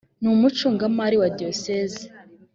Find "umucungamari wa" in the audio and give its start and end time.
0.33-1.29